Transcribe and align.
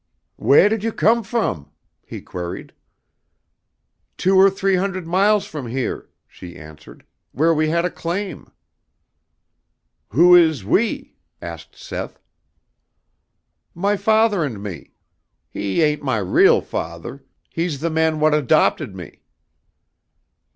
"Wheah 0.39 0.67
did 0.67 0.83
you 0.83 0.91
come 0.91 1.21
frum?" 1.21 1.69
he 2.03 2.21
queried. 2.21 2.73
"Two 4.17 4.35
or 4.35 4.49
three 4.49 4.75
hundred 4.75 5.05
miles 5.05 5.45
from 5.45 5.67
here," 5.67 6.09
she 6.27 6.55
answered, 6.57 7.05
"where 7.33 7.53
we 7.53 7.69
had 7.69 7.85
a 7.85 7.91
claim." 7.91 8.51
"Who 10.09 10.35
is 10.35 10.65
we?" 10.65 11.17
asked 11.39 11.75
Seth. 11.75 12.19
"My 13.75 13.95
father 13.95 14.43
and 14.43 14.63
me. 14.63 14.89
He 15.51 15.83
ain't 15.83 16.01
my 16.01 16.17
real 16.17 16.61
father. 16.61 17.23
He's 17.51 17.79
the 17.79 17.91
man 17.91 18.19
what 18.19 18.33
adopted 18.33 18.95
me." 18.95 19.21